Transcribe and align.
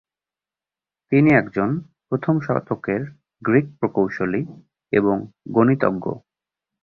তিনি 1.11 1.29
একজন 1.33 1.69
প্রথম 2.09 2.35
শতকের 2.39 3.01
গ্রিক 3.41 3.67
প্রকৌশলী 3.79 4.41
এবং 4.93 5.15
গণিতজ্ঞ। 5.51 6.05